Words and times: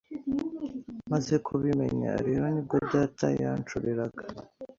Maze 1.11 1.33
kubimenya 1.45 2.11
rero 2.25 2.43
nibwo 2.53 2.77
data 2.93 3.27
yanshoreraga 3.41 4.23